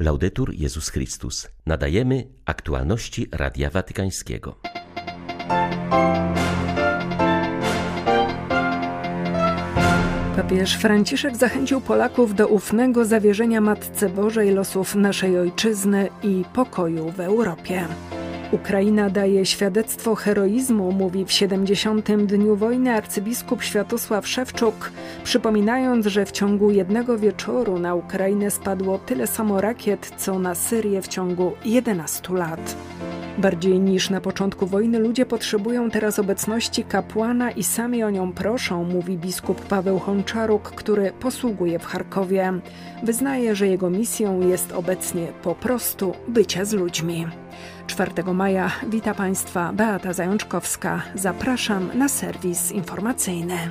Laudetur 0.00 0.54
Jezus 0.54 0.88
Chrystus. 0.88 1.48
Nadajemy 1.66 2.24
aktualności 2.44 3.28
Radia 3.32 3.70
Watykańskiego. 3.70 4.58
Papież 10.36 10.76
Franciszek 10.76 11.36
zachęcił 11.36 11.80
Polaków 11.80 12.34
do 12.34 12.48
ufnego 12.48 13.04
zawierzenia 13.04 13.60
Matce 13.60 14.08
Bożej 14.08 14.50
losów 14.50 14.94
naszej 14.94 15.38
ojczyzny 15.38 16.08
i 16.22 16.44
pokoju 16.54 17.10
w 17.10 17.20
Europie. 17.20 17.88
Ukraina 18.52 19.10
daje 19.10 19.46
świadectwo 19.46 20.14
heroizmu, 20.14 20.92
mówi 20.92 21.24
w 21.24 21.32
70. 21.32 22.12
dniu 22.26 22.56
wojny 22.56 22.94
arcybiskup 22.94 23.62
Światosław 23.62 24.28
Szewczuk, 24.28 24.92
przypominając, 25.24 26.06
że 26.06 26.26
w 26.26 26.32
ciągu 26.32 26.70
jednego 26.70 27.18
wieczoru 27.18 27.78
na 27.78 27.94
Ukrainę 27.94 28.50
spadło 28.50 28.98
tyle 28.98 29.26
samo 29.26 29.60
rakiet, 29.60 30.12
co 30.16 30.38
na 30.38 30.54
Syrię 30.54 31.02
w 31.02 31.08
ciągu 31.08 31.52
11 31.64 32.34
lat. 32.34 32.76
Bardziej 33.38 33.80
niż 33.80 34.10
na 34.10 34.20
początku 34.20 34.66
wojny 34.66 34.98
ludzie 34.98 35.26
potrzebują 35.26 35.90
teraz 35.90 36.18
obecności 36.18 36.84
kapłana 36.84 37.50
i 37.50 37.62
sami 37.62 38.04
o 38.04 38.10
nią 38.10 38.32
proszą, 38.32 38.84
mówi 38.84 39.18
biskup 39.18 39.60
Paweł 39.60 39.98
Honczaruk, 39.98 40.62
który 40.62 41.12
posługuje 41.20 41.78
w 41.78 41.86
Charkowie. 41.86 42.52
Wyznaje, 43.02 43.56
że 43.56 43.68
jego 43.68 43.90
misją 43.90 44.48
jest 44.48 44.72
obecnie 44.72 45.26
po 45.42 45.54
prostu 45.54 46.14
bycie 46.28 46.64
z 46.66 46.72
ludźmi. 46.72 47.26
4 47.86 48.34
maja 48.34 48.70
wita 48.88 49.14
Państwa 49.14 49.72
Beata 49.72 50.12
Zajączkowska. 50.12 51.02
Zapraszam 51.14 51.90
na 51.98 52.08
serwis 52.08 52.72
informacyjny. 52.72 53.70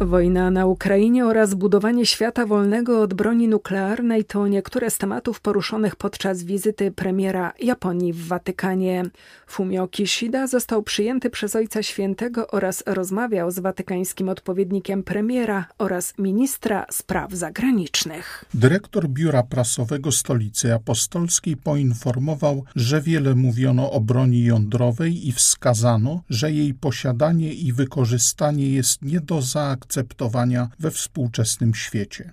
Wojna 0.00 0.50
na 0.50 0.66
Ukrainie 0.66 1.26
oraz 1.26 1.54
budowanie 1.54 2.06
świata 2.06 2.46
wolnego 2.46 3.02
od 3.02 3.14
broni 3.14 3.48
nuklearnej 3.48 4.24
to 4.24 4.48
niektóre 4.48 4.90
z 4.90 4.98
tematów 4.98 5.40
poruszonych 5.40 5.96
podczas 5.96 6.42
wizyty 6.42 6.90
premiera 6.90 7.52
Japonii 7.62 8.12
w 8.12 8.26
Watykanie. 8.28 9.04
Fumio 9.46 9.88
Kishida 9.88 10.46
został 10.46 10.82
przyjęty 10.82 11.30
przez 11.30 11.56
Ojca 11.56 11.82
Świętego 11.82 12.48
oraz 12.48 12.82
rozmawiał 12.86 13.50
z 13.50 13.58
watykańskim 13.58 14.28
odpowiednikiem 14.28 15.02
premiera 15.02 15.66
oraz 15.78 16.18
ministra 16.18 16.86
spraw 16.90 17.32
zagranicznych. 17.32 18.44
Dyrektor 18.54 19.08
Biura 19.08 19.42
Prasowego 19.42 20.12
Stolicy 20.12 20.74
Apostolskiej 20.74 21.56
poinformował, 21.56 22.64
że 22.76 23.00
wiele 23.00 23.34
mówiono 23.34 23.92
o 23.92 24.00
broni 24.00 24.44
jądrowej 24.44 25.28
i 25.28 25.32
wskazano, 25.32 26.22
że 26.30 26.52
jej 26.52 26.74
posiadanie 26.74 27.52
i 27.52 27.72
wykorzystanie 27.72 28.68
jest 28.68 29.02
nie 29.02 29.20
do 29.20 29.42
zaakceptowania 29.42 29.89
zaakceptowania 29.90 30.68
we 30.78 30.90
współczesnym 30.90 31.74
świecie. 31.74 32.32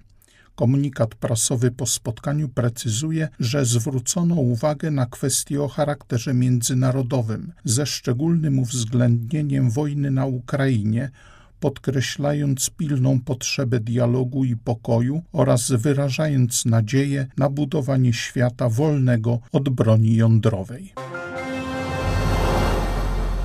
Komunikat 0.55 1.15
prasowy 1.15 1.71
po 1.71 1.85
spotkaniu 1.85 2.49
precyzuje, 2.49 3.29
że 3.39 3.65
zwrócono 3.65 4.35
uwagę 4.35 4.91
na 4.91 5.05
kwestie 5.05 5.61
o 5.63 5.67
charakterze 5.67 6.33
międzynarodowym, 6.33 7.51
ze 7.65 7.85
szczególnym 7.85 8.59
uwzględnieniem 8.59 9.69
wojny 9.69 10.11
na 10.11 10.25
Ukrainie, 10.25 11.11
podkreślając 11.59 12.69
pilną 12.69 13.19
potrzebę 13.19 13.79
dialogu 13.79 14.45
i 14.45 14.55
pokoju 14.55 15.23
oraz 15.31 15.71
wyrażając 15.71 16.65
nadzieję 16.65 17.27
na 17.37 17.49
budowanie 17.49 18.13
świata 18.13 18.69
wolnego 18.69 19.39
od 19.51 19.69
broni 19.69 20.15
jądrowej. 20.15 20.93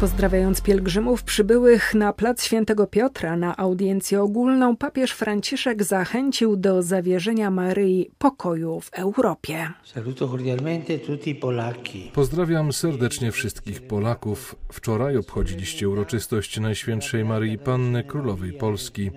Pozdrawiając 0.02 0.60
pielgrzymów 0.60 1.22
przybyłych 1.22 1.94
na 1.94 2.12
plac 2.12 2.44
Świętego 2.44 2.86
Piotra 2.86 3.36
na 3.36 3.56
audiencję 3.56 4.22
ogólną, 4.22 4.76
papież 4.76 5.12
Franciszek 5.12 5.82
zachęcił 5.84 6.56
do 6.56 6.82
zawierzenia 6.82 7.50
Maryi 7.50 8.10
pokoju 8.18 8.80
w 8.80 8.90
Europie. 8.92 9.68
Pozdrawiam 12.14 12.72
serdecznie 12.72 13.32
wszystkich 13.32 13.82
Polaków. 13.82 14.56
Wczoraj 14.72 15.16
obchodziliście 15.16 15.88
uroczystość 15.88 16.60
Najświętszej 16.60 17.24
Maryi 17.24 17.58
Panny 17.58 18.04
Królowej 18.04 18.52
Polski. 18.52 19.10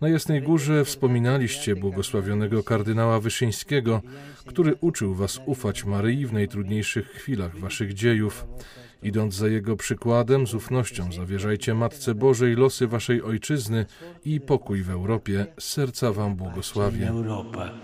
Na 0.00 0.08
Jasnej 0.08 0.42
Górze 0.42 0.84
wspominaliście 0.84 1.76
błogosławionego 1.76 2.62
kardynała 2.62 3.20
Wyszyńskiego, 3.20 4.02
który 4.46 4.74
uczył 4.80 5.14
was 5.14 5.40
ufać 5.46 5.84
Maryi 5.84 6.26
w 6.26 6.32
najtrudniejszych 6.32 7.06
chwilach 7.08 7.58
waszych 7.58 7.94
dziejów. 7.94 8.46
Idąc 9.04 9.34
za 9.34 9.48
jego 9.48 9.76
przykładem, 9.76 10.46
z 10.46 10.54
ufnością 10.54 11.12
zawierzajcie 11.12 11.74
Matce 11.74 12.14
Bożej 12.14 12.56
losy 12.56 12.86
waszej 12.86 13.22
ojczyzny 13.22 13.86
i 14.24 14.40
pokój 14.40 14.82
w 14.82 14.90
Europie. 14.90 15.46
Serca 15.58 16.12
wam 16.12 16.36
błogosławię. 16.36 17.12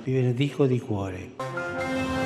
W 0.06 2.19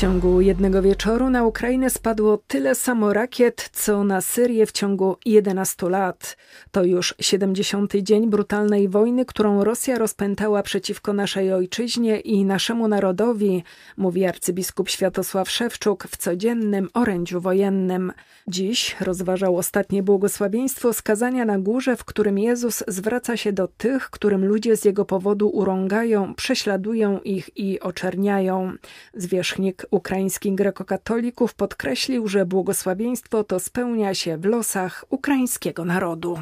ciągu 0.00 0.40
jednego 0.40 0.82
wieczoru 0.82 1.30
na 1.30 1.44
Ukrainę 1.44 1.90
spadło 1.90 2.38
tyle 2.46 2.74
samo 2.74 3.12
rakiet, 3.12 3.70
co 3.72 4.04
na 4.04 4.20
Syrię 4.20 4.66
w 4.66 4.72
ciągu 4.72 5.16
11 5.24 5.88
lat. 5.88 6.36
To 6.70 6.84
już 6.84 7.14
70. 7.20 7.96
dzień 7.96 8.30
brutalnej 8.30 8.88
wojny, 8.88 9.24
którą 9.24 9.64
Rosja 9.64 9.98
rozpętała 9.98 10.62
przeciwko 10.62 11.12
naszej 11.12 11.52
ojczyźnie 11.52 12.20
i 12.20 12.44
naszemu 12.44 12.88
narodowi, 12.88 13.64
mówi 13.96 14.24
arcybiskup 14.24 14.88
Światosław 14.88 15.50
Szewczuk 15.50 16.08
w 16.10 16.16
codziennym 16.16 16.88
orędziu 16.94 17.40
wojennym. 17.40 18.12
Dziś 18.48 18.96
rozważał 19.00 19.56
ostatnie 19.56 20.02
błogosławieństwo 20.02 20.92
skazania 20.92 21.44
na 21.44 21.58
górze, 21.58 21.96
w 21.96 22.04
którym 22.04 22.38
Jezus 22.38 22.84
zwraca 22.88 23.36
się 23.36 23.52
do 23.52 23.68
tych, 23.68 24.10
którym 24.10 24.44
ludzie 24.44 24.76
z 24.76 24.84
jego 24.84 25.04
powodu 25.04 25.48
urągają, 25.48 26.34
prześladują 26.34 27.20
ich 27.20 27.50
i 27.56 27.80
oczerniają. 27.80 28.72
Zwierzchnik 29.14 29.89
ukraińskich 29.90 30.54
grekokatolików 30.54 31.54
podkreślił, 31.54 32.28
że 32.28 32.46
błogosławieństwo 32.46 33.44
to 33.44 33.60
spełnia 33.60 34.14
się 34.14 34.38
w 34.38 34.44
losach 34.44 35.04
ukraińskiego 35.08 35.84
narodu. 35.84 36.38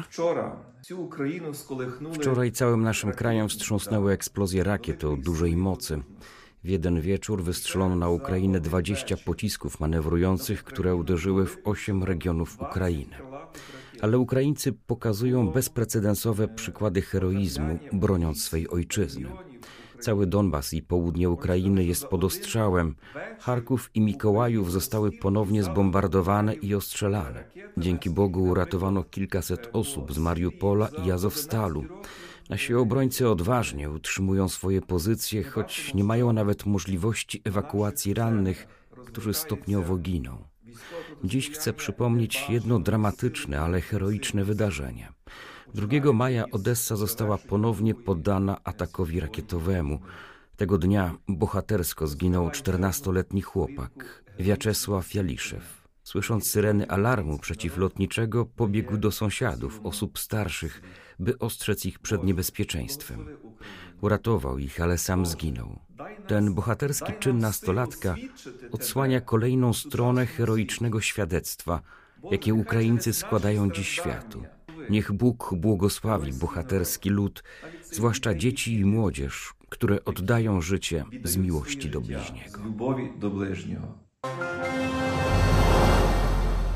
Wczoraj 2.13 2.51
całym 2.51 2.83
naszym 2.83 3.11
krajem 3.11 3.49
wstrząsnęły 3.49 4.11
eksplozje 4.13 4.63
rakiet 4.63 5.03
o 5.03 5.17
dużej 5.17 5.57
mocy. 5.57 6.01
W 6.63 6.69
jeden 6.69 7.01
wieczór 7.01 7.43
wystrzelono 7.43 7.95
na 7.95 8.09
Ukrainę 8.09 8.59
20 8.59 9.17
pocisków 9.17 9.79
manewrujących, 9.79 10.63
które 10.63 10.95
uderzyły 10.95 11.45
w 11.45 11.57
8 11.63 12.03
regionów 12.03 12.61
Ukrainy. 12.61 13.15
Ale 14.01 14.19
Ukraińcy 14.19 14.73
pokazują 14.73 15.47
bezprecedensowe 15.47 16.47
przykłady 16.47 17.01
heroizmu, 17.01 17.79
broniąc 17.93 18.43
swej 18.43 18.69
ojczyzny. 18.69 19.29
Cały 19.99 20.27
Donbas 20.27 20.73
i 20.73 20.81
południe 20.81 21.29
Ukrainy 21.29 21.83
jest 21.83 22.05
pod 22.05 22.23
ostrzałem. 22.23 22.95
Charków 23.39 23.89
i 23.93 24.01
Mikołajów 24.01 24.71
zostały 24.71 25.11
ponownie 25.11 25.63
zbombardowane 25.63 26.53
i 26.53 26.75
ostrzelane. 26.75 27.43
Dzięki 27.77 28.09
Bogu 28.09 28.43
uratowano 28.43 29.03
kilkaset 29.03 29.69
osób 29.73 30.13
z 30.13 30.17
Mariupola 30.17 30.89
i 31.05 31.11
Azowstalu. 31.11 31.85
Nasi 32.49 32.75
obrońcy 32.75 33.29
odważnie 33.29 33.89
utrzymują 33.89 34.49
swoje 34.49 34.81
pozycje, 34.81 35.43
choć 35.43 35.93
nie 35.93 36.03
mają 36.03 36.33
nawet 36.33 36.65
możliwości 36.65 37.41
ewakuacji 37.43 38.13
rannych, 38.13 38.67
którzy 39.05 39.33
stopniowo 39.33 39.97
giną. 39.97 40.49
Dziś 41.23 41.51
chcę 41.51 41.73
przypomnieć 41.73 42.45
jedno 42.49 42.79
dramatyczne, 42.79 43.61
ale 43.61 43.81
heroiczne 43.81 44.43
wydarzenie. 44.43 45.13
2 45.73 46.13
maja 46.13 46.45
Odessa 46.51 46.95
została 46.95 47.37
ponownie 47.37 47.95
poddana 47.95 48.63
atakowi 48.63 49.19
rakietowemu. 49.19 49.99
Tego 50.57 50.77
dnia 50.77 51.15
bohatersko 51.27 52.07
zginął 52.07 52.49
14-letni 52.49 53.41
chłopak, 53.41 54.23
Wiaczesław 54.39 55.13
Jaliszew. 55.13 55.87
Słysząc 56.03 56.49
syreny 56.49 56.89
alarmu 56.89 57.39
przeciwlotniczego, 57.39 58.45
pobiegł 58.45 58.97
do 58.97 59.11
sąsiadów, 59.11 59.79
osób 59.83 60.19
starszych, 60.19 60.81
by 61.19 61.39
ostrzec 61.39 61.85
ich 61.85 61.99
przed 61.99 62.23
niebezpieczeństwem. 62.23 63.25
Uratował 64.01 64.57
ich, 64.57 64.81
ale 64.81 64.97
sam 64.97 65.25
zginął. 65.25 65.79
Ten 66.27 66.53
bohaterski 66.53 67.13
czyn 67.19 67.37
nastolatka 67.37 68.15
odsłania 68.71 69.21
kolejną 69.21 69.73
stronę 69.73 70.25
heroicznego 70.25 71.01
świadectwa, 71.01 71.81
jakie 72.31 72.53
Ukraińcy 72.53 73.13
składają 73.13 73.71
dziś 73.71 73.89
światu. 73.89 74.43
Niech 74.89 75.11
Bóg 75.11 75.53
błogosławi 75.55 76.33
bohaterski 76.33 77.09
lud, 77.09 77.43
zwłaszcza 77.83 78.35
dzieci 78.35 78.73
i 78.73 78.85
młodzież, 78.85 79.53
które 79.69 80.05
oddają 80.05 80.61
życie 80.61 81.05
z 81.23 81.37
miłości 81.37 81.89
do 81.89 82.01
bliźniego. 82.01 82.61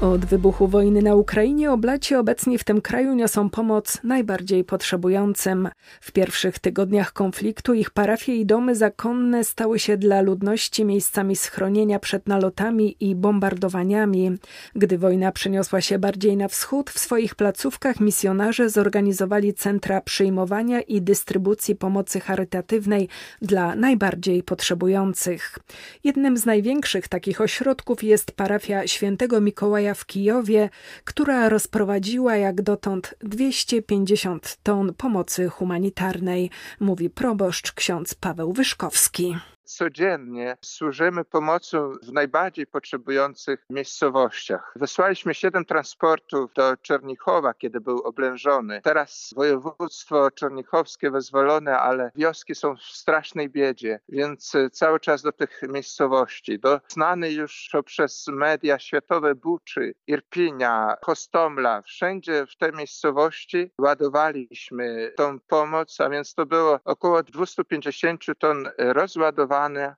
Od 0.04 0.26
wybuchu 0.26 0.68
wojny 0.68 1.02
na 1.02 1.16
Ukrainie 1.16 1.72
oblaci 1.72 2.16
obecni 2.16 2.58
w 2.58 2.64
tym 2.64 2.82
kraju 2.82 3.14
niosą 3.14 3.50
pomoc 3.50 3.98
najbardziej 4.04 4.64
potrzebującym. 4.64 5.70
W 6.02 6.12
pierwszych 6.12 6.60
tygodniach 6.60 7.14
konfliktu 7.14 7.74
ich 7.74 7.90
parafie 7.90 8.36
i 8.36 8.46
domy 8.46 8.76
zakonne 8.76 9.44
stały 9.44 9.80
się 9.80 9.98
dla 9.98 10.22
ludności 10.22 10.86
miejscami 10.86 11.36
schronienia 11.36 12.00
przed 12.00 12.28
nalotami 12.28 12.96
i 13.00 13.16
bombardowaniami. 13.16 14.32
Gdy 14.76 14.98
wojna 14.98 15.32
przeniosła 15.32 15.82
się 15.82 16.00
bardziej 16.00 16.38
na 16.38 16.48
wschód, 16.48 16.90
w 16.90 17.00
swoich 17.00 17.36
placówkach 17.36 18.00
misjonarze 18.00 18.70
zorganizowali 18.70 19.54
centra 19.54 20.02
przyjmowania 20.02 20.82
i 20.82 21.02
dystrybucji 21.02 21.76
pomocy 21.76 22.20
charytatywnej 22.20 23.08
dla 23.42 23.76
najbardziej 23.76 24.44
potrzebujących. 24.44 25.58
Jednym 26.04 26.38
z 26.38 26.46
największych 26.46 27.08
takich 27.08 27.42
ośrodków 27.42 28.04
jest 28.04 28.32
parafia 28.32 28.88
świętego 28.88 29.42
Mikołaja 29.42 29.93
w 29.94 30.06
Kijowie, 30.06 30.70
która 31.04 31.50
rozprowadziła 31.50 32.36
jak 32.36 32.62
dotąd 32.62 33.16
250 33.20 34.58
ton 34.64 34.94
pomocy 34.94 35.50
humanitarnej, 35.50 36.50
mówi 36.80 37.10
proboszcz 37.10 37.72
ksiądz 37.72 38.16
Paweł 38.16 38.54
Wyszkowski 38.54 39.36
codziennie 39.64 40.58
służymy 40.62 41.26
pomocą 41.26 41.92
w 42.04 42.12
najbardziej 42.12 42.68
potrzebujących 42.68 43.66
miejscowościach. 43.70 44.74
Wysłaliśmy 44.76 45.34
siedem 45.34 45.66
transportów 45.66 46.54
do 46.54 46.78
Czernichowa, 46.78 47.54
kiedy 47.54 47.82
był 47.82 48.02
oblężony. 48.02 48.82
Teraz 48.84 49.34
województwo 49.36 50.32
czernichowskie 50.32 51.12
wyzwolone, 51.12 51.80
ale 51.80 52.12
wioski 52.16 52.56
są 52.56 52.76
w 52.76 52.82
strasznej 52.82 53.50
biedzie, 53.50 54.00
więc 54.10 54.54
cały 54.72 55.00
czas 55.00 55.22
do 55.22 55.32
tych 55.32 55.62
miejscowości. 55.70 56.60
Do 56.60 56.80
znanej 56.88 57.36
już 57.36 57.72
przez 57.86 58.28
media 58.28 58.80
światowe 58.80 59.36
Buczy, 59.36 59.94
Irpinia, 60.08 60.96
Hostomla, 61.06 61.82
wszędzie 61.82 62.46
w 62.46 62.56
te 62.58 62.72
miejscowości 62.72 63.72
ładowaliśmy 63.82 65.14
tą 65.18 65.40
pomoc, 65.40 66.02
a 66.02 66.10
więc 66.10 66.34
to 66.34 66.46
było 66.46 66.80
około 66.86 67.24
250 67.24 68.26
ton 68.40 68.70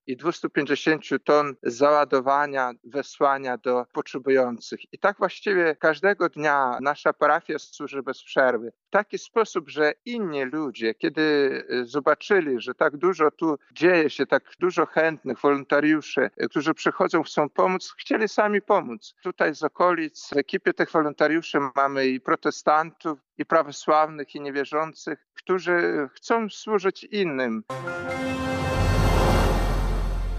i 0.07 0.18
250 0.18 1.04
ton 1.24 1.56
załadowania, 1.63 2.72
wysłania 2.84 3.57
do 3.57 3.86
potrzebujących. 3.94 4.94
I 4.94 5.00
tak 5.00 5.18
właściwie 5.18 5.75
każdego 5.75 6.30
dnia 6.30 6.78
nasza 6.81 7.13
parafia 7.13 7.60
służy 7.60 8.04
bez 8.04 8.24
przerwy. 8.24 8.72
W 8.88 8.90
taki 8.90 9.18
sposób, 9.18 9.69
że 9.69 9.94
inni 10.06 10.44
ludzie, 10.44 10.94
kiedy 10.94 11.22
y, 11.72 11.86
zobaczyli, 11.86 12.62
że 12.62 12.74
tak 12.74 12.98
dużo 12.98 13.31
tu 13.31 13.57
dzieje 13.72 14.10
się, 14.10 14.25
tak 14.25 14.44
dużo 14.60 14.86
chętnych 14.86 15.40
wolontariuszy, 15.42 16.30
y, 16.44 16.50
którzy 16.50 16.74
przychodzą, 16.74 17.24
chcą 17.24 17.50
pomóc, 17.50 17.94
chcieli 17.98 18.28
sami 18.28 18.62
pomóc. 18.62 19.16
Tutaj 19.24 19.56
z 19.56 19.63
okolic 19.63 20.30
w 20.34 20.38
ekipie 20.38 20.74
tych 20.74 20.92
wolontariuszy 20.92 21.57
mamy 21.75 22.07
i 22.07 22.22
protestantów, 22.22 23.19
i 23.38 23.46
prawosławnych, 23.46 24.36
i 24.36 24.42
niewierzących, 24.42 25.28
którzy 25.34 26.10
chcą 26.13 26.50
służyć 26.50 27.04
innym. 27.04 27.63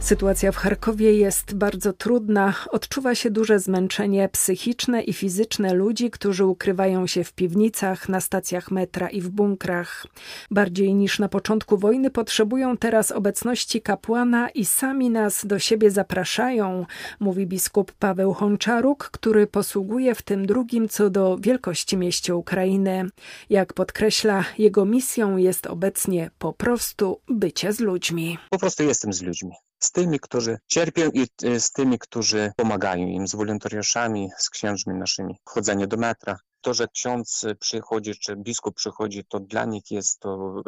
Sytuacja 0.06 0.52
w 0.52 0.56
Charkowie 0.56 1.12
jest 1.12 1.54
bardzo 1.54 1.92
trudna. 1.92 2.54
Odczuwa 2.70 3.14
się 3.14 3.30
duże 3.30 3.58
zmęczenie 3.58 4.28
psychiczne 4.28 5.02
i 5.02 5.12
fizyczne 5.12 5.74
ludzi, 5.74 6.10
którzy 6.10 6.44
ukrywają 6.44 7.06
się 7.06 7.24
w 7.24 7.32
piwnicach, 7.32 8.08
na 8.08 8.20
stacjach 8.20 8.70
metra 8.70 9.08
i 9.08 9.20
w 9.20 9.28
bunkrach. 9.28 10.06
Bardziej 10.50 10.94
niż 10.94 11.18
na 11.18 11.28
początku 11.28 11.78
wojny 11.78 12.10
potrzebują 12.10 12.76
teraz 12.76 13.12
obecności 13.12 13.82
kapłana 13.82 14.48
i 14.48 14.64
sami 14.64 15.10
nas 15.10 15.46
do 15.46 15.58
siebie 15.58 15.90
zapraszają, 15.90 16.86
mówi 17.20 17.46
biskup 17.46 17.92
Paweł 17.92 18.34
Honczaruk, 18.34 19.10
który 19.12 19.46
posługuje 19.46 20.14
w 20.14 20.22
tym 20.22 20.46
drugim 20.46 20.88
co 20.88 21.10
do 21.10 21.36
wielkości 21.40 21.96
mieście 21.96 22.36
Ukrainy. 22.36 23.08
Jak 23.50 23.72
podkreśla, 23.72 24.44
jego 24.58 24.84
misją 24.84 25.36
jest 25.36 25.66
obecnie 25.66 26.30
po 26.38 26.52
prostu 26.52 27.20
bycie 27.28 27.72
z 27.72 27.80
ludźmi. 27.80 28.38
Po 28.50 28.58
prostu 28.58 28.82
jestem 28.82 29.12
z 29.12 29.22
ludźmi 29.22 29.52
z 29.78 29.92
tymi, 29.92 30.20
którzy 30.20 30.58
cierpią 30.66 31.10
i 31.10 31.26
e, 31.42 31.60
z 31.60 31.72
tymi, 31.72 31.98
którzy 31.98 32.52
pomagają 32.56 33.06
im, 33.06 33.28
z 33.28 33.34
wolontariuszami, 33.34 34.30
z 34.38 34.50
księżmi 34.50 34.94
naszymi, 34.94 35.38
chodzenie 35.44 35.86
do 35.86 35.96
metra. 35.96 36.38
To, 36.60 36.74
że 36.74 36.88
ksiądz 36.88 37.44
przychodzi, 37.60 38.14
czy 38.14 38.36
biskup 38.36 38.74
przychodzi, 38.74 39.24
to 39.28 39.40
dla 39.40 39.64
nich 39.64 39.90
jest 39.90 40.20
to 40.20 40.60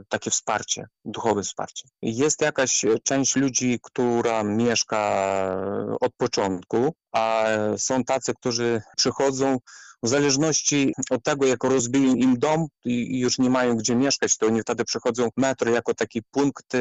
y, 0.00 0.04
takie 0.08 0.30
wsparcie, 0.30 0.86
duchowe 1.04 1.42
wsparcie. 1.42 1.88
Jest 2.02 2.40
jakaś 2.40 2.84
część 3.02 3.36
ludzi, 3.36 3.78
która 3.82 4.42
mieszka 4.42 5.26
od 6.00 6.14
początku, 6.14 6.94
a 7.12 7.46
są 7.76 8.04
tacy, 8.04 8.34
którzy 8.34 8.82
przychodzą 8.96 9.58
w 10.04 10.08
zależności 10.08 10.92
od 11.10 11.22
tego, 11.22 11.46
jak 11.46 11.64
rozbiją 11.64 12.14
im 12.14 12.38
dom 12.38 12.66
i 12.84 13.18
już 13.18 13.38
nie 13.38 13.50
mają 13.50 13.76
gdzie 13.76 13.96
mieszkać, 13.96 14.36
to 14.36 14.46
oni 14.46 14.60
wtedy 14.60 14.84
przychodzą 14.84 15.28
metro 15.36 15.70
jako 15.70 15.94
taki 15.94 16.22
punkt 16.30 16.72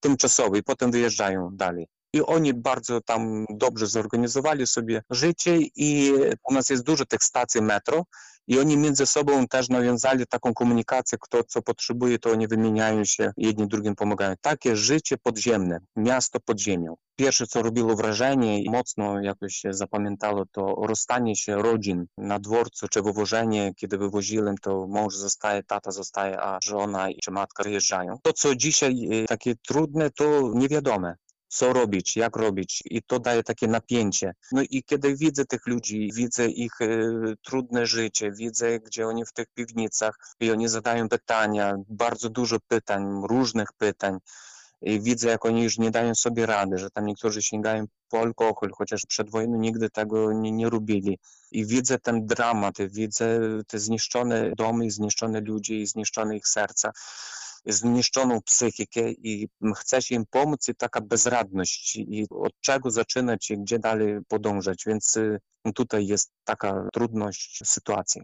tymczasowy 0.00 0.58
i 0.58 0.62
potem 0.62 0.90
wyjeżdżają 0.90 1.50
dalej. 1.52 1.86
I 2.12 2.22
oni 2.22 2.54
bardzo 2.54 3.00
tam 3.00 3.46
dobrze 3.50 3.86
zorganizowali 3.86 4.66
sobie 4.66 5.02
życie 5.10 5.58
i 5.76 6.12
u 6.48 6.54
nas 6.54 6.70
jest 6.70 6.82
dużo 6.82 7.06
tych 7.06 7.24
stacji 7.24 7.62
metro 7.62 8.04
i 8.50 8.58
oni 8.58 8.76
między 8.76 9.06
sobą 9.06 9.46
też 9.46 9.68
nawiązali 9.68 10.26
taką 10.26 10.54
komunikację, 10.54 11.18
kto 11.20 11.44
co 11.44 11.62
potrzebuje, 11.62 12.18
to 12.18 12.30
oni 12.30 12.48
wymieniają 12.48 13.04
się, 13.04 13.32
jedni 13.36 13.68
drugim 13.68 13.94
pomagają. 13.94 14.34
Takie 14.40 14.76
życie 14.76 15.18
podziemne, 15.18 15.78
miasto 15.96 16.40
pod 16.40 16.60
ziemią. 16.60 16.96
Pierwsze, 17.16 17.46
co 17.46 17.62
robiło 17.62 17.96
wrażenie 17.96 18.62
i 18.62 18.70
mocno 18.70 19.20
jakoś 19.20 19.54
się 19.54 19.74
zapamiętało, 19.74 20.44
to 20.52 20.74
rozstanie 20.86 21.36
się 21.36 21.56
rodzin 21.56 22.06
na 22.18 22.38
dworcu 22.38 22.88
czy 22.88 23.02
wywożenie. 23.02 23.72
Kiedy 23.76 23.98
wywoziłem, 23.98 24.54
to 24.62 24.86
mąż 24.86 25.16
zostaje, 25.16 25.62
tata 25.62 25.90
zostaje, 25.90 26.40
a 26.40 26.58
żona 26.64 27.08
czy 27.22 27.30
matka 27.30 27.62
wyjeżdżają. 27.62 28.18
To, 28.22 28.32
co 28.32 28.54
dzisiaj 28.54 29.08
y, 29.12 29.26
takie 29.26 29.54
trudne, 29.56 30.10
to 30.10 30.52
niewiadome 30.54 31.16
co 31.50 31.72
robić, 31.72 32.16
jak 32.16 32.36
robić 32.36 32.82
i 32.84 33.02
to 33.02 33.18
daje 33.18 33.42
takie 33.42 33.68
napięcie. 33.68 34.34
No 34.52 34.62
i 34.70 34.82
kiedy 34.82 35.16
widzę 35.16 35.44
tych 35.44 35.66
ludzi, 35.66 36.10
widzę 36.14 36.46
ich 36.46 36.80
y, 36.80 37.34
trudne 37.42 37.86
życie, 37.86 38.32
widzę, 38.32 38.80
gdzie 38.80 39.06
oni 39.06 39.24
w 39.24 39.32
tych 39.32 39.46
piwnicach 39.54 40.18
i 40.40 40.50
oni 40.50 40.68
zadają 40.68 41.08
pytania, 41.08 41.76
bardzo 41.88 42.28
dużo 42.28 42.56
pytań, 42.68 43.22
różnych 43.28 43.72
pytań. 43.72 44.18
I 44.82 45.00
widzę, 45.00 45.28
jak 45.28 45.44
oni 45.44 45.62
już 45.62 45.78
nie 45.78 45.90
dają 45.90 46.14
sobie 46.14 46.46
rady, 46.46 46.78
że 46.78 46.90
tam 46.90 47.06
niektórzy 47.06 47.42
sięgają 47.42 47.84
po 48.08 48.20
alkohol, 48.20 48.70
chociaż 48.74 49.06
przed 49.06 49.30
wojną 49.30 49.58
nigdy 49.58 49.90
tego 49.90 50.32
nie, 50.32 50.52
nie 50.52 50.70
robili. 50.70 51.18
I 51.50 51.66
widzę 51.66 51.98
ten 51.98 52.26
dramat, 52.26 52.74
widzę 52.90 53.40
te 53.66 53.78
zniszczone 53.78 54.50
domy, 54.56 54.90
zniszczone 54.90 55.40
ludzi, 55.40 55.86
zniszczone 55.86 56.36
ich 56.36 56.48
serca 56.48 56.92
zniszczoną 57.66 58.42
psychikę 58.42 59.10
i 59.10 59.48
chce 59.76 59.98
im 60.10 60.24
pomóc 60.30 60.68
i 60.68 60.74
taka 60.74 61.00
bezradność 61.00 61.96
i 61.96 62.26
od 62.30 62.52
czego 62.60 62.90
zaczynać 62.90 63.50
i 63.50 63.58
gdzie 63.58 63.78
dalej 63.78 64.18
podążać, 64.28 64.82
więc 64.86 65.16
y, 65.16 65.40
tutaj 65.74 66.06
jest 66.06 66.30
taka 66.44 66.88
trudność 66.92 67.62
sytuacji. 67.64 68.22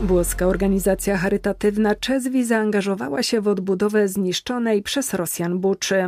Włoska 0.00 0.46
organizacja 0.46 1.16
charytatywna 1.16 1.94
Czezwi 1.94 2.44
zaangażowała 2.44 3.22
się 3.22 3.40
w 3.40 3.48
odbudowę 3.48 4.08
zniszczonej 4.08 4.82
przez 4.82 5.14
Rosjan 5.14 5.58
Buczy. 5.58 6.04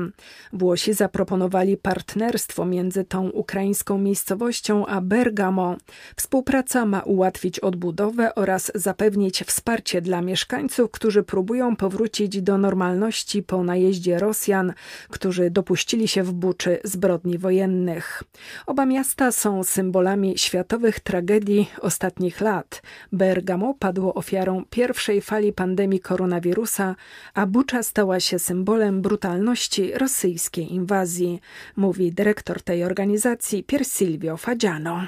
Włosi 0.53 0.95
zaproponowali 0.95 1.77
partnerstwo 1.77 2.65
między 2.65 3.05
tą 3.05 3.31
ukraińską 3.31 3.99
miejscowością 3.99 4.87
a 4.87 5.01
Bergamo. 5.01 5.77
Współpraca 6.17 6.87
ma 6.87 7.01
ułatwić 7.01 7.61
odbudowę 7.61 8.35
oraz 8.35 8.73
zapewnić 8.75 9.43
wsparcie 9.43 10.01
dla 10.03 10.21
mieszkańców, 10.23 10.91
którzy 10.91 11.23
próbują 11.23 11.77
powrócić 11.77 12.43
do 12.43 12.59
normalności 12.59 13.43
po 13.43 13.65
najeździe 13.65 14.19
Rosjan, 14.19 14.73
którzy 15.09 15.51
dopuścili 15.51 16.09
się 16.09 16.23
w 16.23 16.33
Buczy 16.33 16.79
zbrodni 16.85 17.39
wojennych. 17.39 18.23
Oba 18.67 18.87
miasta 18.87 19.33
są 19.33 19.65
symbolami 19.65 20.39
światowych 20.39 21.01
tragedii 21.01 21.71
ostatnich 21.81 22.41
lat. 22.41 22.83
Bergamo 23.13 23.75
padło 23.81 24.15
ofiarą 24.15 24.63
pierwszej 24.71 25.21
fali 25.21 25.53
pandemii 25.53 26.01
koronawirusa, 26.01 26.97
a 27.35 27.47
Bucza 27.47 27.83
stała 27.83 28.21
się 28.21 28.39
symbolem 28.39 29.03
brutalności 29.03 29.93
rosyjskiej 29.93 30.73
inwazji, 30.75 31.41
mówi 31.77 32.13
dyrektor 32.13 32.63
tej 32.63 32.85
organizacji 32.85 33.65
Pier 33.65 33.85
Silvio 33.87 34.37
Fagiano. 34.37 35.01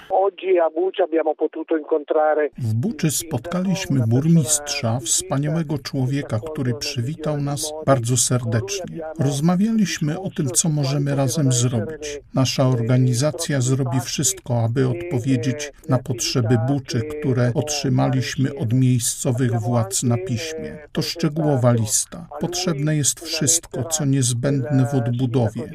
W 2.58 2.74
Buczy 2.74 3.10
spotkaliśmy 3.10 4.00
burmistrza, 4.08 4.98
wspaniałego 5.00 5.78
człowieka, 5.78 6.40
który 6.52 6.74
przywitał 6.74 7.40
nas 7.40 7.72
bardzo 7.86 8.16
serdecznie. 8.16 9.00
Rozmawialiśmy 9.18 10.20
o 10.20 10.30
tym, 10.30 10.46
co 10.46 10.68
możemy 10.68 11.16
razem 11.16 11.52
zrobić. 11.52 12.20
Nasza 12.34 12.68
organizacja 12.68 13.60
zrobi 13.60 14.00
wszystko, 14.00 14.64
aby 14.64 14.88
odpowiedzieć 14.88 15.72
na 15.88 15.98
potrzeby 15.98 16.58
Buczy, 16.68 17.00
które 17.02 17.52
otrzymaliśmy 17.54 18.54
od 18.62 18.72
miejscowych 18.72 19.60
władz 19.60 20.02
na 20.02 20.16
piśmie. 20.16 20.78
To 20.92 21.02
szczegółowa 21.02 21.72
lista. 21.72 22.28
Potrzebne 22.40 22.96
jest 22.96 23.20
wszystko, 23.20 23.84
co 23.84 24.04
niezbędne 24.04 24.86
w 24.86 24.94
odbudowie, 24.94 25.70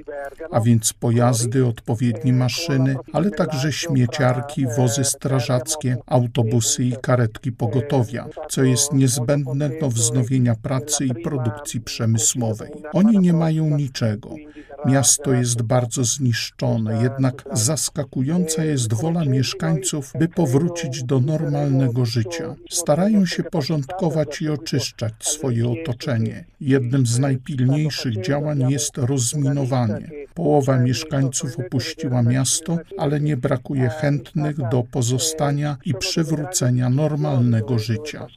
a 0.51 0.61
więc 0.61 0.93
pojazdy, 0.93 1.65
odpowiednie 1.65 2.33
maszyny, 2.33 2.95
ale 3.13 3.31
także 3.31 3.71
śmieciarki, 3.71 4.65
wozy 4.77 5.03
strażackie, 5.03 5.97
autobusy 6.05 6.83
i 6.83 6.93
karetki 7.01 7.51
pogotowia, 7.51 8.27
co 8.49 8.63
jest 8.63 8.93
niezbędne 8.93 9.69
do 9.81 9.89
wznowienia 9.89 10.55
pracy 10.55 11.05
i 11.05 11.13
produkcji 11.23 11.81
przemysłowej. 11.81 12.71
Oni 12.93 13.19
nie 13.19 13.33
mają 13.33 13.77
niczego. 13.77 14.29
Miasto 14.85 15.33
jest 15.33 15.61
bardzo 15.61 16.03
zniszczone, 16.03 17.03
jednak 17.03 17.43
zaskakująca 17.53 18.63
jest 18.63 18.93
wola 18.93 19.25
mieszkańców, 19.25 20.13
by 20.19 20.27
powrócić 20.27 21.03
do 21.03 21.19
normalnego 21.19 22.05
życia. 22.05 22.55
Starają 22.81 23.25
się 23.25 23.43
porządkować 23.43 24.41
i 24.41 24.49
oczyszczać 24.49 25.13
swoje 25.19 25.63
otoczenie. 25.69 26.43
Jednym 26.61 27.05
z 27.05 27.19
najpilniejszych 27.19 28.21
działań 28.21 28.71
jest 28.71 28.97
rozminowanie. 28.97 30.09
Połowa 30.35 30.77
mieszkańców 30.77 31.59
opuściła 31.59 32.21
miasto, 32.21 32.77
ale 32.97 33.19
nie 33.19 33.37
brakuje 33.37 33.89
chętnych 33.89 34.57
do 34.57 34.83
pozostania 34.93 35.77
i 35.85 35.93
przywrócenia 35.93 36.89
normalnego 36.89 37.79
życia. 37.79 38.27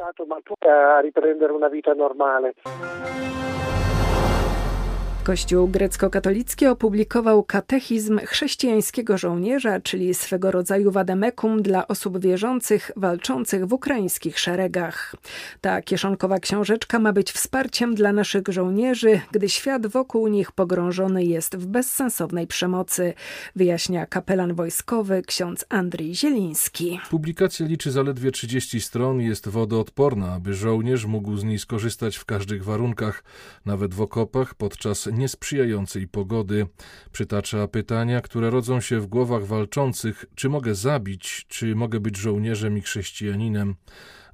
Kościół 5.30 5.68
grecko-katolicki 5.68 6.66
opublikował 6.66 7.44
katechizm 7.44 8.20
chrześcijańskiego 8.26 9.18
żołnierza, 9.18 9.80
czyli 9.80 10.14
swego 10.14 10.50
rodzaju 10.50 10.90
wademekum 10.90 11.62
dla 11.62 11.88
osób 11.88 12.18
wierzących 12.18 12.90
walczących 12.96 13.66
w 13.66 13.72
ukraińskich 13.72 14.38
szeregach. 14.38 15.14
Ta 15.60 15.82
kieszonkowa 15.82 16.38
książeczka 16.38 16.98
ma 16.98 17.12
być 17.12 17.32
wsparciem 17.32 17.94
dla 17.94 18.12
naszych 18.12 18.42
żołnierzy, 18.48 19.20
gdy 19.32 19.48
świat 19.48 19.86
wokół 19.86 20.28
nich 20.28 20.52
pogrążony 20.52 21.24
jest 21.24 21.56
w 21.56 21.66
bezsensownej 21.66 22.46
przemocy, 22.46 23.14
wyjaśnia 23.56 24.06
kapelan 24.06 24.54
wojskowy 24.54 25.22
ksiądz 25.26 25.64
Andrzej 25.68 26.14
Zieliński. 26.14 27.00
Publikacja 27.10 27.66
liczy 27.66 27.90
zaledwie 27.90 28.30
30 28.30 28.80
stron 28.80 29.20
jest 29.20 29.48
wodoodporna, 29.48 30.32
aby 30.32 30.54
żołnierz 30.54 31.06
mógł 31.06 31.36
z 31.36 31.44
niej 31.44 31.58
skorzystać 31.58 32.16
w 32.16 32.24
każdych 32.24 32.64
warunkach, 32.64 33.24
nawet 33.66 33.94
w 33.94 34.00
okopach 34.00 34.54
podczas 34.54 35.06
niesprzyjającej 35.20 36.08
pogody. 36.08 36.66
Przytacza 37.12 37.68
pytania, 37.68 38.20
które 38.20 38.50
rodzą 38.50 38.80
się 38.80 39.00
w 39.00 39.06
głowach 39.06 39.46
walczących: 39.46 40.24
czy 40.34 40.48
mogę 40.48 40.74
zabić, 40.74 41.46
czy 41.48 41.74
mogę 41.74 42.00
być 42.00 42.16
żołnierzem 42.16 42.78
i 42.78 42.80
chrześcijaninem? 42.80 43.74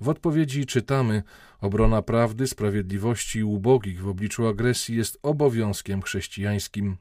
W 0.01 0.09
odpowiedzi 0.09 0.67
czytamy: 0.67 1.23
Obrona 1.61 2.03
prawdy, 2.03 2.47
sprawiedliwości 2.47 3.39
i 3.39 3.45
ubogich 3.45 4.03
w 4.03 4.09
obliczu 4.09 4.47
agresji 4.47 4.97
jest 4.97 5.19
obowiązkiem 5.23 6.03
chrześcijańskim. 6.03 6.97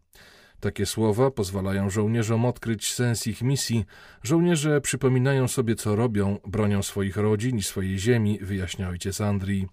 Takie 0.59 0.85
słowa 0.85 1.31
pozwalają 1.31 1.89
żołnierzom 1.89 2.45
odkryć 2.45 2.93
sens 2.93 3.27
ich 3.27 3.41
misji. 3.41 3.85
Żołnierze 4.23 4.81
przypominają 4.81 5.47
sobie, 5.47 5.75
co 5.75 5.95
robią, 5.95 6.39
bronią 6.47 6.83
swoich 6.83 7.17
rodzin 7.17 7.57
i 7.57 7.63
swojej 7.63 7.99
ziemi, 7.99 8.39
wyjaśnia 8.41 8.89
ojciec 8.89 9.21
Andrii. 9.21 9.67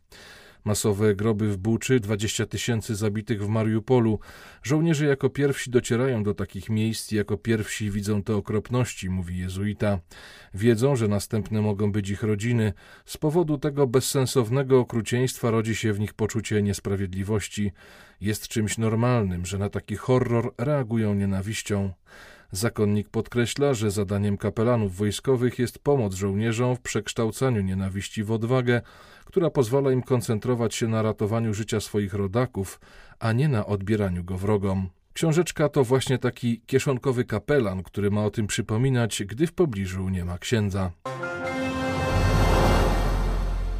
Masowe 0.64 1.14
groby 1.14 1.48
w 1.48 1.56
Buczy, 1.56 2.00
20 2.00 2.46
tysięcy 2.46 2.94
zabitych 2.94 3.44
w 3.44 3.48
Mariupolu. 3.48 4.18
Żołnierze 4.62 5.06
jako 5.06 5.30
pierwsi 5.30 5.70
docierają 5.70 6.22
do 6.22 6.34
takich 6.34 6.70
miejsc 6.70 7.12
i 7.12 7.16
jako 7.16 7.36
pierwsi 7.36 7.90
widzą 7.90 8.22
te 8.22 8.36
okropności, 8.36 9.10
mówi 9.10 9.38
jezuita. 9.38 9.98
Wiedzą, 10.54 10.96
że 10.96 11.08
następne 11.08 11.62
mogą 11.62 11.92
być 11.92 12.10
ich 12.10 12.22
rodziny. 12.22 12.72
Z 13.04 13.16
powodu 13.16 13.58
tego 13.58 13.86
bezsensownego 13.86 14.80
okrucieństwa 14.80 15.50
rodzi 15.50 15.74
się 15.74 15.92
w 15.92 16.00
nich 16.00 16.14
poczucie 16.14 16.62
niesprawiedliwości. 16.62 17.72
Jest 18.20 18.48
czymś 18.48 18.78
normalnym, 18.78 19.46
że 19.46 19.58
na 19.58 19.68
taki 19.68 19.96
horror 19.96 20.54
reagują 20.58 21.14
nienawiścią. 21.14 21.92
Zakonnik 22.52 23.08
podkreśla, 23.08 23.74
że 23.74 23.90
zadaniem 23.90 24.36
kapelanów 24.36 24.96
wojskowych 24.96 25.58
jest 25.58 25.78
pomoc 25.78 26.14
żołnierzom 26.14 26.76
w 26.76 26.80
przekształcaniu 26.80 27.62
nienawiści 27.62 28.24
w 28.24 28.32
odwagę, 28.32 28.80
która 29.24 29.50
pozwala 29.50 29.92
im 29.92 30.02
koncentrować 30.02 30.74
się 30.74 30.88
na 30.88 31.02
ratowaniu 31.02 31.54
życia 31.54 31.80
swoich 31.80 32.14
rodaków, 32.14 32.80
a 33.18 33.32
nie 33.32 33.48
na 33.48 33.66
odbieraniu 33.66 34.24
go 34.24 34.38
wrogom. 34.38 34.88
Książeczka 35.12 35.68
to 35.68 35.84
właśnie 35.84 36.18
taki 36.18 36.60
kieszonkowy 36.66 37.24
kapelan, 37.24 37.82
który 37.82 38.10
ma 38.10 38.24
o 38.24 38.30
tym 38.30 38.46
przypominać, 38.46 39.22
gdy 39.26 39.46
w 39.46 39.52
pobliżu 39.52 40.08
nie 40.08 40.24
ma 40.24 40.38
księdza. 40.38 40.90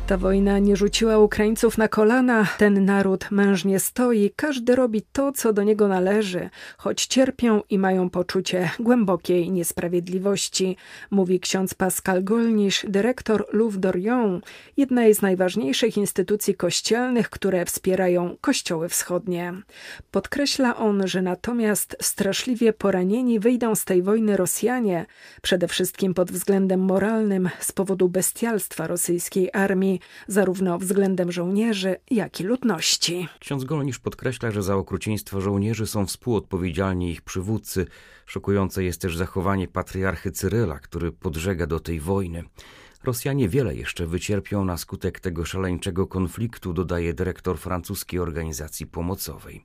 Ta 0.07 0.17
wojna 0.17 0.59
nie 0.59 0.77
rzuciła 0.77 1.19
Ukraińców 1.19 1.79
na 1.79 1.89
kolana. 1.89 2.47
Ten 2.59 2.85
naród 2.85 3.31
mężnie 3.31 3.81
stoi, 3.81 4.31
każdy 4.37 4.77
robi 4.77 5.03
to, 5.13 5.33
co 5.33 5.53
do 5.53 5.63
niego 5.63 5.89
należy, 5.89 6.51
choć 6.77 7.07
cierpią 7.07 7.63
i 7.71 7.79
mają 7.79 8.11
poczucie 8.11 8.71
głębokiej 8.81 9.51
niesprawiedliwości, 9.51 10.77
mówi 11.11 11.41
ksiądz 11.41 11.75
Pascal 11.75 12.25
Golnisz, 12.25 12.87
dyrektor 12.89 13.47
Louvre 13.53 13.81
d'Orient, 13.81 14.41
jednej 14.77 15.15
z 15.15 15.23
najważniejszych 15.23 15.97
instytucji 15.97 16.55
kościelnych, 16.55 17.31
które 17.31 17.65
wspierają 17.65 18.37
kościoły 18.41 18.89
wschodnie. 18.89 19.53
Podkreśla 20.11 20.77
on, 20.77 21.07
że 21.09 21.23
natomiast 21.23 21.97
straszliwie 22.01 22.73
poranieni 22.73 23.41
wyjdą 23.41 23.75
z 23.75 23.85
tej 23.85 24.03
wojny 24.03 24.37
Rosjanie, 24.37 25.07
przede 25.43 25.69
wszystkim 25.69 26.15
pod 26.15 26.33
względem 26.33 26.81
moralnym 26.81 27.51
z 27.61 27.73
powodu 27.73 28.09
bestialstwa 28.09 28.87
rosyjskiej 28.87 29.51
armii, 29.53 29.92
zarówno 30.27 30.79
względem 30.79 31.33
żołnierzy, 31.33 31.97
jak 32.11 32.41
i 32.41 32.45
ludności. 32.45 33.29
Ksiądz 33.41 33.65
Golnisz 33.65 33.99
podkreśla, 33.99 34.51
że 34.51 34.63
za 34.63 34.77
okrucieństwo 34.77 35.41
żołnierzy 35.41 35.87
są 35.87 36.07
współodpowiedzialni 36.07 37.11
ich 37.11 37.23
przywódcy. 37.23 37.87
Szokujące 38.27 38.85
jest 38.85 39.01
też 39.01 39.17
zachowanie 39.17 39.69
patriarchy 39.69 40.31
Cyryla, 40.31 40.79
który 40.79 41.13
podżega 41.13 41.67
do 41.67 41.81
tej 41.81 42.01
wojny. 42.01 42.45
Rosjanie 43.05 43.49
wiele 43.49 43.75
jeszcze 43.75 44.07
wycierpią 44.07 44.65
na 44.65 44.77
skutek 44.77 45.21
tego 45.21 45.45
szaleńczego 45.45 46.07
konfliktu, 46.07 46.73
dodaje 46.73 47.15
dyrektor 47.15 47.59
francuskiej 47.59 48.21
organizacji 48.21 48.87
pomocowej. 48.87 49.65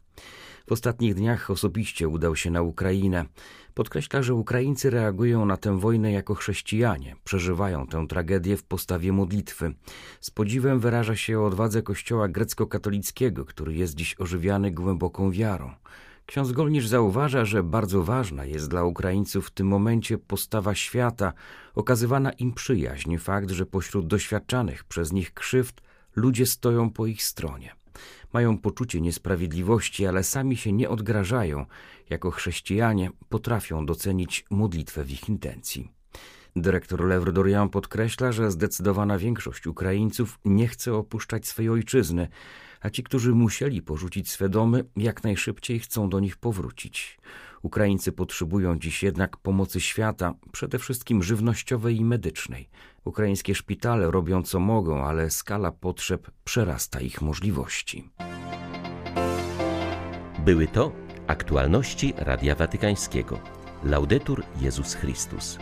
W 0.67 0.71
ostatnich 0.71 1.15
dniach 1.15 1.51
osobiście 1.51 2.07
udał 2.07 2.35
się 2.35 2.51
na 2.51 2.61
Ukrainę. 2.61 3.25
Podkreśla, 3.77 4.21
że 4.21 4.33
Ukraińcy 4.33 4.89
reagują 4.89 5.45
na 5.45 5.57
tę 5.57 5.79
wojnę 5.79 6.11
jako 6.11 6.35
chrześcijanie, 6.35 7.15
przeżywają 7.23 7.87
tę 7.87 8.07
tragedię 8.07 8.57
w 8.57 8.63
postawie 8.63 9.13
modlitwy. 9.13 9.73
Z 10.21 10.31
podziwem 10.31 10.79
wyraża 10.79 11.15
się 11.15 11.39
o 11.39 11.45
odwadze 11.45 11.81
kościoła 11.81 12.27
grecko-katolickiego, 12.27 13.45
który 13.45 13.73
jest 13.73 13.95
dziś 13.95 14.15
ożywiany 14.19 14.71
głęboką 14.71 15.31
wiarą. 15.31 15.71
Ksiądz 16.25 16.51
Golnisz 16.51 16.87
zauważa, 16.87 17.45
że 17.45 17.63
bardzo 17.63 18.03
ważna 18.03 18.45
jest 18.45 18.69
dla 18.69 18.83
Ukraińców 18.83 19.47
w 19.47 19.51
tym 19.51 19.67
momencie 19.67 20.17
postawa 20.17 20.75
świata, 20.75 21.33
okazywana 21.75 22.31
im 22.31 22.53
przyjaźń, 22.53 23.17
fakt, 23.17 23.51
że 23.51 23.65
pośród 23.65 24.07
doświadczanych 24.07 24.83
przez 24.83 25.11
nich 25.11 25.33
krzywd 25.33 25.81
ludzie 26.15 26.45
stoją 26.45 26.89
po 26.89 27.05
ich 27.05 27.23
stronie 27.23 27.75
mają 28.37 28.57
poczucie 28.57 29.01
niesprawiedliwości, 29.01 30.05
ale 30.05 30.23
sami 30.23 30.57
się 30.57 30.71
nie 30.73 30.89
odgrażają. 30.89 31.65
Jako 32.09 32.31
chrześcijanie 32.31 33.09
potrafią 33.29 33.85
docenić 33.85 34.45
modlitwę 34.49 35.03
w 35.03 35.11
ich 35.11 35.29
intencji. 35.29 35.91
Dyrektor 36.55 37.03
Lewr 37.03 37.33
Dorian 37.33 37.69
podkreśla, 37.69 38.31
że 38.31 38.51
zdecydowana 38.51 39.17
większość 39.17 39.67
Ukraińców 39.67 40.39
nie 40.45 40.67
chce 40.67 40.93
opuszczać 40.93 41.47
swej 41.47 41.69
ojczyzny, 41.69 42.27
a 42.81 42.89
ci, 42.89 43.03
którzy 43.03 43.31
musieli 43.33 43.81
porzucić 43.81 44.31
swe 44.31 44.49
domy, 44.49 44.83
jak 44.95 45.23
najszybciej 45.23 45.79
chcą 45.79 46.09
do 46.09 46.19
nich 46.19 46.37
powrócić. 46.37 47.17
Ukraińcy 47.61 48.11
potrzebują 48.11 48.79
dziś 48.79 49.03
jednak 49.03 49.37
pomocy 49.37 49.79
świata, 49.79 50.33
przede 50.51 50.79
wszystkim 50.79 51.23
żywnościowej 51.23 51.97
i 51.97 52.05
medycznej. 52.05 52.69
Ukraińskie 53.05 53.55
szpitale 53.55 54.11
robią 54.11 54.43
co 54.43 54.59
mogą, 54.59 55.03
ale 55.03 55.29
skala 55.29 55.71
potrzeb 55.71 56.31
przerasta 56.43 56.99
ich 56.99 57.21
możliwości. 57.21 58.09
Były 60.45 60.67
to 60.67 60.91
aktualności 61.27 62.13
Radia 62.17 62.55
Watykańskiego. 62.55 63.39
Laudetur 63.83 64.43
Jezus 64.61 64.93
Chrystus. 64.93 65.57